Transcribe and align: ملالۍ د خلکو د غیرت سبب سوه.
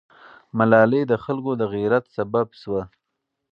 ملالۍ 0.57 1.01
د 1.07 1.13
خلکو 1.23 1.51
د 1.57 1.61
غیرت 1.73 2.05
سبب 2.15 2.47
سوه. 2.61 2.81